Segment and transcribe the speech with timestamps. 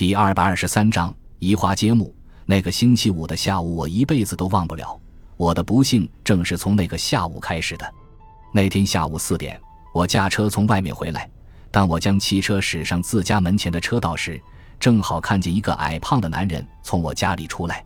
[0.00, 2.10] 第二百二十三章移花接木。
[2.46, 4.98] 那个星期五的下午，我一辈子都忘不了。
[5.36, 7.86] 我的不幸正是从那个下午开始的。
[8.50, 9.60] 那天下午四点，
[9.92, 11.28] 我驾车从外面回来。
[11.70, 14.40] 当我将汽车驶上自家门前的车道时，
[14.78, 17.84] 正好看见一个矮胖的男人从我家里出来。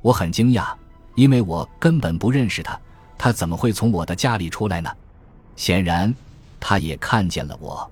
[0.00, 0.72] 我很惊讶，
[1.16, 2.80] 因为我根本不认识他。
[3.18, 4.88] 他怎么会从我的家里出来呢？
[5.56, 6.14] 显然，
[6.60, 7.90] 他也看见了我。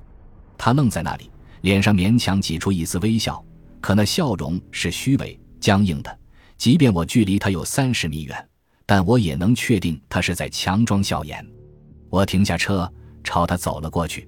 [0.57, 1.29] 他愣在那里，
[1.63, 3.45] 脸上勉强挤出一丝微笑，
[3.81, 6.19] 可那笑容是虚伪、僵硬的。
[6.57, 8.49] 即便我距离他有三十米远，
[8.87, 11.47] 但我也能确定他是在强装笑颜。
[12.09, 12.91] 我停下车，
[13.23, 14.27] 朝他走了过去。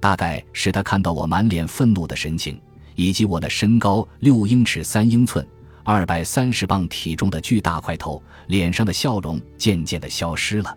[0.00, 2.60] 大概是他看到我满脸愤怒的神情，
[2.96, 5.46] 以及我的身高六英尺三英寸、
[5.84, 10.76] 二百三十磅体重的巨大块头，脸上的笑容渐渐的消失了。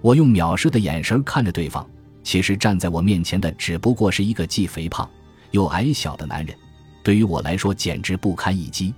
[0.00, 1.88] 我用藐视的眼神看着对方，
[2.22, 5.08] 其实站在我面前的只不过是一个既肥胖
[5.50, 6.56] 又矮小的男人，
[7.04, 8.92] 对于我来说简直不堪一击。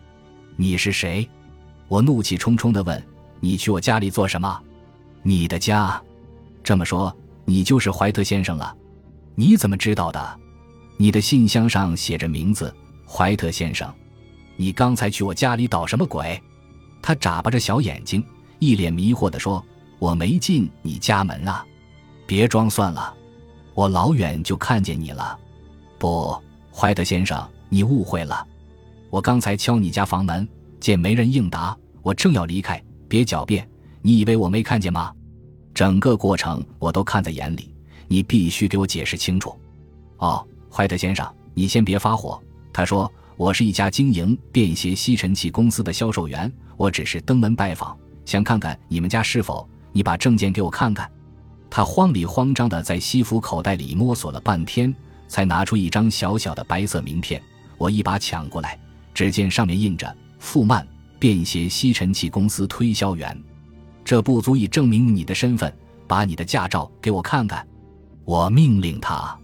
[0.55, 1.29] 你是谁？
[1.89, 3.03] 我怒气冲冲地问。
[3.39, 4.59] 你去我家里做什么？
[5.23, 6.01] 你的家？
[6.65, 7.15] 这么说，
[7.45, 8.75] 你就是怀特先生了。
[9.35, 10.41] 你怎么知道的？
[10.97, 12.75] 你的信箱上写着名字，
[13.07, 13.93] 怀特先生。
[14.57, 16.41] 你刚才去我家里捣什么鬼？
[17.03, 18.25] 他眨巴着小眼睛，
[18.59, 19.63] 一脸迷惑地说
[20.01, 21.65] ：“我没进你家门啊！
[22.27, 23.15] 别装蒜了，
[23.75, 25.39] 我老远就看见你了。
[25.99, 26.35] 不，
[26.73, 28.47] 怀特先生，你误会了。
[29.11, 30.47] 我刚才敲你家房门，
[30.81, 32.83] 见没人应答，我正要离开。
[33.09, 33.69] 别狡辩，
[34.03, 35.13] 你以为我没看见吗？
[35.73, 37.73] 整个过程我都看在眼里。”
[38.09, 39.53] 你必须给我解释清楚，
[40.19, 42.41] 哦，怀特先生，你先别发火。
[42.73, 49.69] 他说：“我是一家经营便携吸尘器公司的销售员，我只是登门拜访，想看看你们家是否……
[49.91, 51.11] 你把证件给我看看。”
[51.69, 54.95] 他慌里慌张地在西服口袋里摸索了半天，
[55.27, 57.43] 才拿出一张小小的白色名片。
[57.79, 58.79] 我一把抢过来，
[59.15, 60.87] 只见上面印着“富曼
[61.19, 63.37] 便携吸尘器公司推销员”，
[64.05, 65.73] 这不足以证明你的身份。
[66.09, 67.67] 把你的驾照给我看看。
[68.25, 69.37] 我命令他，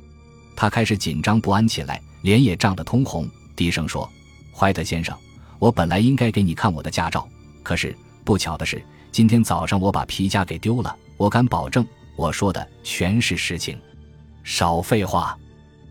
[0.54, 4.08] 他开始紧张不安起来，脸也涨得通红，低声说
[4.54, 5.16] ：“怀特先生，
[5.58, 7.28] 我本来应该给你看我的驾照，
[7.64, 7.92] 可是
[8.22, 8.80] 不巧的是，
[9.10, 10.96] 今天早上我把皮夹给丢了。
[11.16, 11.84] 我敢保证，
[12.14, 13.76] 我说的全是实情。”
[14.44, 15.36] 少废话！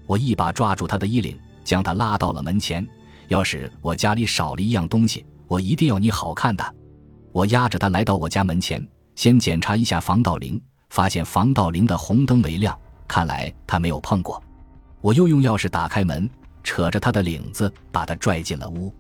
[0.06, 2.88] 我一把抓住他的衣领，将他拉到了门前。
[3.28, 6.76] 要是我家里少了一样东西，我一定要你好看的。
[7.32, 8.86] 我压着他来到我家门前，
[9.16, 10.62] 先检查一下防盗铃。
[10.90, 12.78] 发现防盗铃的红灯没亮，
[13.08, 14.44] 看来他没有碰过。
[15.00, 16.30] 我又用钥匙打开门，
[16.66, 18.94] 扯着他的领子，把他拽进了屋。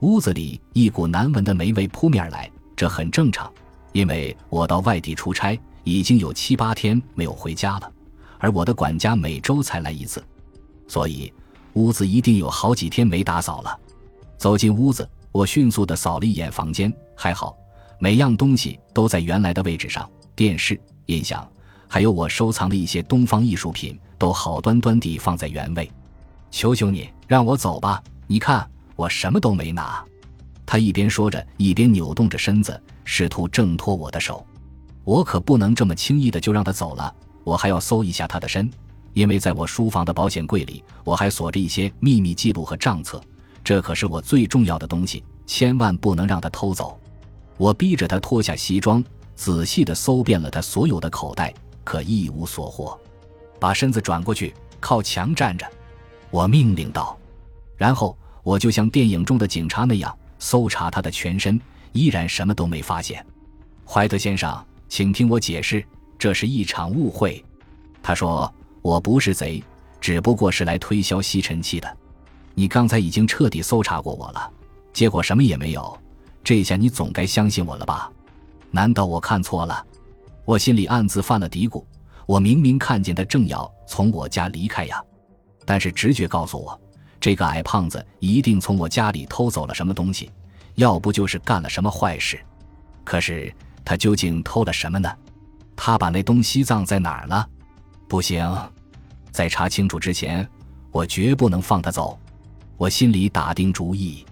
[0.00, 3.48] 屋子里一股难闻的霉味扑面而来，这很正常，
[3.92, 7.92] 因为我到外地出差已经有七八天没有回家了，
[8.38, 10.20] 而我的管家每周才来一次，
[10.88, 11.32] 所以
[11.74, 13.78] 屋子一定有好几天没打扫了。
[14.36, 17.56] 走进屋子，我迅速地扫了一眼房间，还好，
[17.98, 20.80] 每样东西都在原来的位置上，电视。
[21.06, 21.48] 音响，
[21.88, 25.90] 还有我收藏的一些东方艺术品，都好端端地放在原位。
[26.50, 28.02] 求求你，让我走吧！
[28.26, 30.04] 你看，我什么都没拿。
[30.66, 34.46] 他一边说着，一边扭动着身子，试图挣脱我的手。
[35.02, 37.14] 我可不能这么轻易的就让他走了。
[37.42, 38.70] 我还要搜一下他的身，
[39.12, 43.20] 因为在我书房的保险柜里，我还锁着一些秘密记录和账册。
[43.64, 46.98] 这可是我最重要的东西，千万不能让他偷走。
[47.56, 49.04] 我逼着他脱下西装。
[49.34, 51.54] 仔细地搜遍了他所有的口袋，
[51.84, 52.98] 可一无所获。
[53.60, 55.64] 把身子转过去，靠墙站着，
[56.30, 57.16] 我命令道。
[57.76, 61.60] 然后我就像电影中的警察那样搜查他的全身，
[61.92, 63.24] 依然什么都没发现。
[63.84, 65.84] 怀特先生，请听我解释，
[66.18, 67.44] 这是一场误会。
[68.02, 68.52] 他说
[68.82, 69.62] 我不是贼，
[70.00, 71.96] 只不过是来推销吸尘器的。
[72.54, 74.50] 你刚才已经彻底搜查过我了，
[74.92, 75.98] 结果什么也没有。
[76.42, 78.10] 这下你总该相信我了吧？
[78.70, 79.84] 难道我看错了？
[80.44, 81.84] 我心里暗自犯了嘀咕。
[82.26, 85.02] 我明明看见他正要从我家离开呀，
[85.64, 86.78] 但是直觉告诉我，
[87.18, 90.30] 这个矮胖子一定从我家里偷走了什么东西，
[90.74, 92.38] 要不就是干了什么坏事。
[93.02, 93.50] 可是
[93.84, 95.10] 他究竟偷了什么呢？
[95.74, 97.48] 他把那东西葬在哪儿了？
[98.08, 98.50] 不行，
[99.30, 100.48] 在查清楚之前，
[100.90, 102.18] 我绝不能放他走。
[102.78, 104.24] 我心里打定主意，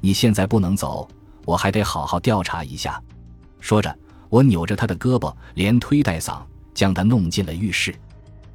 [0.00, 1.08] 你现在不能走，
[1.46, 3.02] 我还得好好调查一下。
[3.60, 3.98] 说着，
[4.28, 6.42] 我扭着他的胳膊，连推带搡，
[6.74, 7.94] 将他弄进了浴室。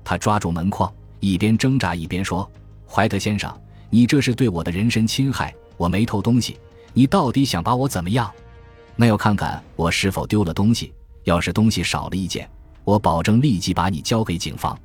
[0.04, 2.48] 他抓住门框，一边挣扎一边说
[2.88, 3.52] ：“怀特先生，
[3.90, 5.52] 你这是对我的人身侵害。
[5.78, 6.60] 我没偷东西，
[6.94, 8.32] 你到底想把我怎么样？
[8.96, 10.94] 那要看看我是否丢了东西。
[11.24, 12.50] 要是东西少了一件，
[12.90, 14.76] 我保证立即把你交给警方。”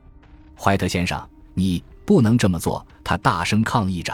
[0.55, 2.87] 怀特先生，你不能这么做！
[3.03, 4.13] 他大声抗议着。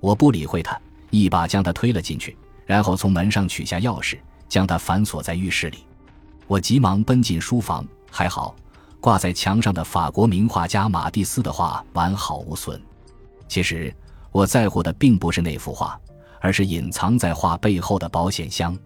[0.00, 0.76] 我不理会他，
[1.10, 2.36] 一把将他推了进去，
[2.66, 5.84] 然后从门上取下钥匙，将他反锁在浴室里。
[6.48, 8.56] 我急忙奔进书房，还好，
[9.00, 12.82] 挂在墙上的法国名画家马蒂斯的画完好无损。
[13.46, 13.94] 其实
[14.32, 15.98] 我在乎的并不是那幅画，
[16.40, 18.76] 而是隐藏在画背后的保险箱。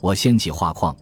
[0.00, 0.94] 我掀起画框，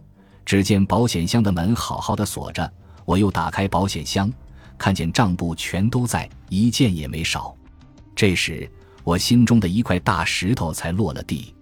[0.49, 2.73] 只见保险箱的门好好的锁着。
[3.05, 4.33] 我又打开保险箱，
[4.79, 7.55] 看见账簿全都在，一件也没少。
[8.15, 8.67] 这时，
[9.03, 11.53] 我心中的一块大石头才落了地。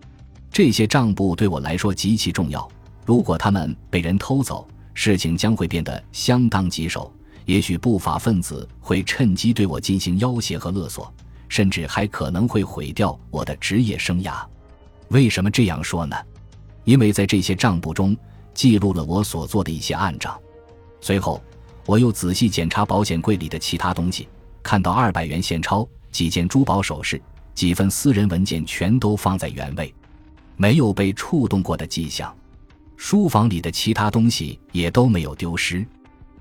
[0.50, 2.66] 这些账簿对我来说极其重要。
[3.06, 7.12] 如果他们被人偷走，事情将会变得相当棘手。
[7.44, 11.14] 也许不法分子会趁机对我进行要挟和勒索，
[11.50, 14.42] 甚至还可能会毁掉我的职业生涯。
[15.10, 16.16] 为什么这样说呢？
[16.86, 18.16] 因为在这些账簿中
[18.58, 20.36] 记录了我所做的一些暗账。
[21.00, 21.40] 随后，
[21.86, 24.28] 我又仔细检查保险柜里的其他东西，
[24.64, 27.22] 看到二百元现钞、几件珠宝首饰、
[27.54, 29.94] 几份私人文件全都放在原位，
[30.56, 32.36] 没有被触动过的迹象。
[32.96, 35.86] 书房里的其他东西也都没有丢失，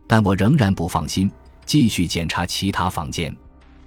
[0.06, 1.30] 但我仍然不放心，
[1.66, 3.36] 继续检查其他房间。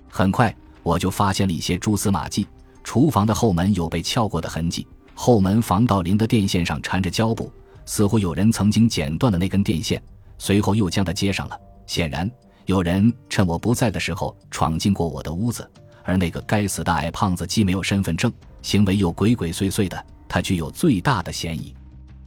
[0.07, 2.45] 很快，我就发现了一些蛛丝马迹。
[2.83, 4.85] 厨房的后门有被撬过的痕迹，
[5.15, 7.51] 后门防盗铃的电线上缠着胶布，
[7.89, 9.99] 似乎有人曾经剪断了那根电线，
[10.37, 11.59] 随后又将它接上了。
[11.87, 12.29] 显然，
[12.67, 15.67] 有人趁我不在的时候闯进过我的屋子。
[16.03, 18.31] 而那个该死的矮胖子既没有身份证，
[18.61, 21.75] 行为又鬼鬼祟祟的，他具有最大的嫌疑。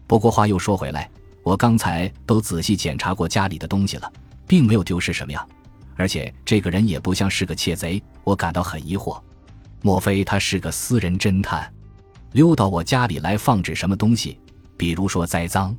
[0.08, 1.08] 不过话又说回来，
[1.44, 4.12] 我刚才都仔细检查过家里的东西了，
[4.48, 5.46] 并没有丢失什么呀。
[5.94, 9.16] 而且这个人也不像是个窃贼，我感到很疑惑。
[9.80, 11.72] 莫非他是个私人侦探，
[12.32, 14.40] 溜到我家里来放置什么东西？
[14.82, 15.72] 比如说栽赃？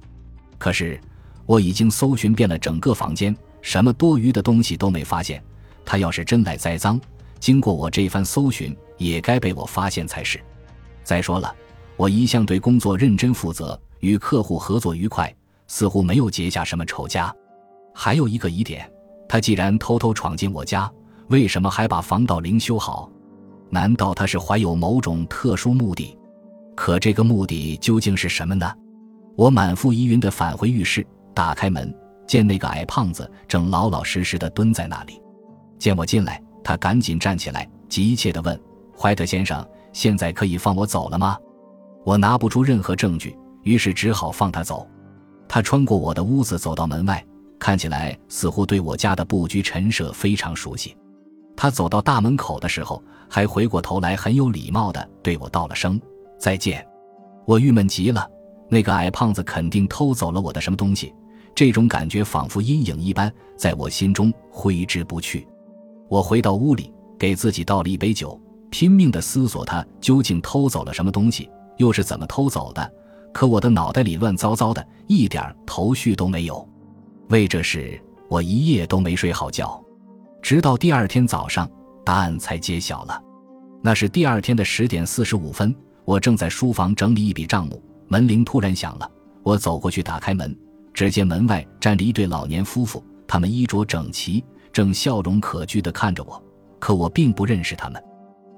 [0.58, 0.98] 可是
[1.46, 5.44] 我已经搜寻遍了整个房间，什么多余的东西都没发现。
[5.84, 6.98] 他要是真来栽赃，
[7.38, 10.40] 经过我这番搜寻，也该被我发现才是。
[11.04, 11.54] 再说了，
[11.98, 13.78] 我一向对工作认真负责。
[14.00, 15.36] 与客户合作愉快，
[15.68, 17.30] 似乎没有结下什么仇家。
[17.94, 18.90] 还有一个疑点，
[19.28, 20.90] 他既然偷偷闯进我家，
[21.28, 23.12] 为什么还把防盗铃修好？
[23.70, 26.18] 难道他是怀有某种特殊目的？
[26.74, 28.74] 可这个目的究竟是什么呢？
[29.36, 31.94] 我满腹疑云的返回浴室，打开门，
[32.28, 35.20] 见那个矮胖子正老老实实的蹲在那里。
[35.80, 38.60] 见我进来，他赶紧站起来，急切的问
[38.98, 41.38] ：“怀特先生，现在可以放我走了吗？”
[42.06, 43.36] 我拿不出任何证据。
[43.64, 44.86] 于是只好放他走。
[45.48, 47.26] 他穿过我的屋子，走到门外，
[47.58, 50.96] 看起来似乎对我家的布局陈设非常熟悉。
[51.56, 55.98] 他走到大门口的时候，还回过头来，很有礼貌的对我道了声
[56.38, 56.86] 再见。
[57.46, 58.30] 我郁闷极了，
[58.70, 61.14] 那个矮胖子肯定偷走了我的什么东西。
[61.56, 65.48] 这种感觉仿佛阴影一般，在我心中挥之不去。
[66.10, 68.40] 我回到屋里，给自己倒了一杯酒，
[68.72, 72.92] 拼命地思索他究竟偷走了什么东西，又是怎么偷走的。
[73.32, 76.68] 可我的脑袋里乱糟糟的，一点头绪都没有。
[77.30, 79.80] 为这事，我一夜都没睡好觉，
[80.42, 81.70] 直到第二天早上，
[82.04, 83.22] 答案才揭晓了。
[83.82, 85.76] 那是第二天的十点四十五分，
[86.06, 87.82] 我正在书房整理一笔账目，
[88.14, 89.10] 门铃突然响了。
[89.42, 90.56] 我走过去打开门，
[90.94, 96.42] 只见门外站着一对老年夫妇，他们衣着整齐，正笑容可掬地看着我。
[96.78, 98.00] 可我并不认识他们。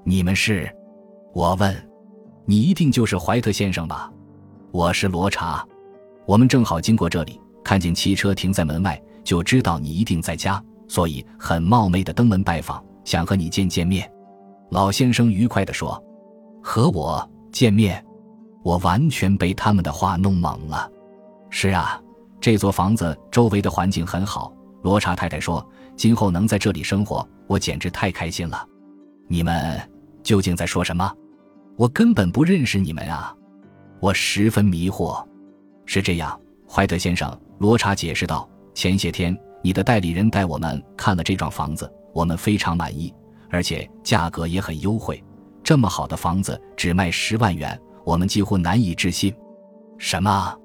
[0.04, 0.70] 你们是？
[1.32, 1.74] 我问。
[2.44, 4.12] 你一定就是怀特先生吧？
[4.72, 5.66] 我是罗查，
[6.26, 14.08] 我们正好经过这里，看见汽车停在门外，就知道你一定在家，所以很冒昧的登门拜访，想和你见见面。
[14.70, 16.00] 老先生愉快地说
[16.62, 18.00] ：“和我见面？”
[18.66, 20.90] 我完全被他们的话弄懵了。
[21.50, 22.02] 是啊，
[22.40, 24.52] 这座房子周围的环境很好。
[24.82, 28.66] 罗查太太说：“今后能在这里生活，我简直太开心了。”
[29.30, 29.80] 你们
[30.24, 31.08] 究竟在说什么？
[31.76, 33.32] 我根本不认识你们啊！
[34.00, 35.24] 我十分迷惑，
[35.84, 36.36] 是这样，
[36.68, 43.14] 怀特先生，罗查解释道：“前些天你的代理人带我们看了这幢房子，我们非常满意，
[43.48, 45.22] 而且价格也很优惠。
[45.62, 49.34] 这么好的房子只卖十万元，我们几乎难以置信。”
[49.98, 50.56] 什么？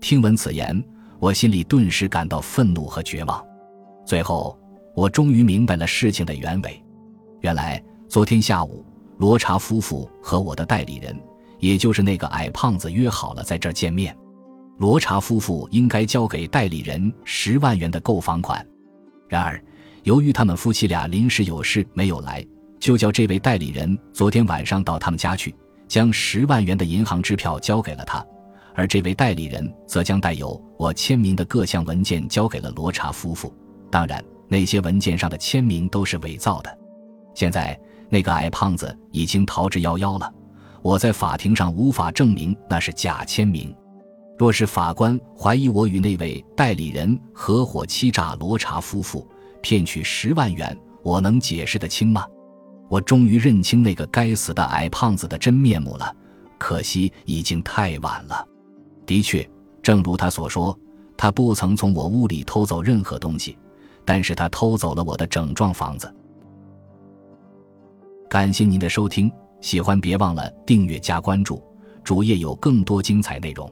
[0.00, 0.82] 听闻此言，
[1.20, 3.44] 我心里顿时感到愤怒和绝望。
[4.06, 4.58] 最后，
[4.96, 6.82] 我终于明白了事情的原委。
[7.42, 8.82] 原来，昨天下午，
[9.18, 11.14] 罗查夫妇和我的代理人。
[11.60, 14.16] 也就是那个矮胖子约好了在这儿见面，
[14.76, 18.64] 罗查夫妇应该交给代理人十万元的购房款。
[19.28, 19.60] 然而，
[20.04, 22.46] 由于他们夫妻俩临时有事没有来，
[22.78, 25.52] 就叫这位代理人昨天晚上到他们家去，
[25.88, 28.24] 将十万元的银行支票交给了他，
[28.74, 33.52] 而这位代理人则将带有我签名的各项文件交给了罗查夫妇。
[33.90, 36.78] 当然，那些文件上的签名都是伪造的。
[37.34, 37.76] 现在。
[38.10, 40.32] 那个矮胖子已经逃之夭夭了。
[40.80, 43.70] 我在法庭上无法证明那是假签名。
[44.38, 49.28] 若是法官怀疑我与那位代理人合伙欺诈罗查夫妇，
[49.60, 52.24] 骗取十万元，我能解释得清吗？
[52.88, 56.14] 我终于认清那个该死的矮胖子的真面目了，
[56.58, 58.46] 可惜已经太晚了。
[59.04, 59.48] 的确，
[59.82, 60.76] 正如他所说，
[61.16, 63.56] 他不曾从我屋里偷走任何东西，
[64.04, 66.12] 但是他偷走了我的整幢房子。
[68.28, 69.30] 感谢您的收听，
[69.60, 71.62] 喜欢别忘了订阅加关注，
[72.04, 73.70] 主页有更多精彩内容。